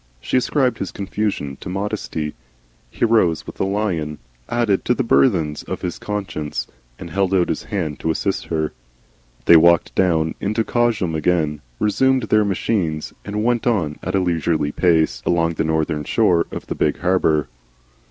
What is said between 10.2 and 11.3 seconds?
into Cosham